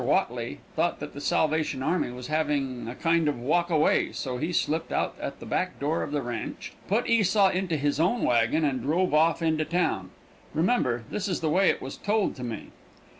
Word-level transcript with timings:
Whatley 0.03 0.57
thought 0.75 0.99
that 0.99 1.13
the 1.13 1.21
Salvation 1.21 1.83
army 1.83 2.09
was 2.09 2.25
having 2.25 2.87
a 2.87 2.95
kind 2.95 3.27
of 3.27 3.39
walk 3.39 3.69
away, 3.69 4.11
so 4.13 4.37
he 4.39 4.51
slipped 4.51 4.91
out 4.91 5.13
at 5.21 5.39
the 5.39 5.45
back 5.45 5.79
door 5.79 6.01
of 6.01 6.11
the 6.11 6.23
ranch, 6.23 6.73
put 6.87 7.07
Esau 7.07 7.49
into 7.49 7.77
his 7.77 7.99
own 7.99 8.23
wagon 8.23 8.65
and 8.65 8.81
drove 8.81 9.13
off 9.13 9.37
to 9.41 9.63
town. 9.65 10.09
Remember, 10.55 11.03
this 11.11 11.27
is 11.27 11.41
the 11.41 11.51
way 11.51 11.69
it 11.69 11.83
was 11.83 11.97
told 11.97 12.35
to 12.37 12.43
me. 12.43 12.69